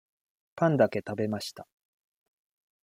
[0.55, 1.67] パンだけ食べました。